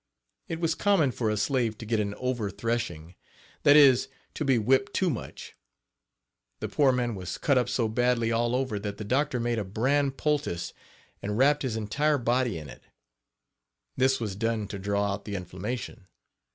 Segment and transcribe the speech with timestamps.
[0.47, 3.13] It was common for a slave to get an "over threshing,"
[3.61, 5.55] that is, to be whipped too much.
[6.59, 9.63] The poor man was cut up so badly all over that the doctor made a
[9.63, 10.73] bran poultice
[11.21, 12.81] and wrapped his entire body in it.
[13.95, 16.07] This was done to draw out the inflammation.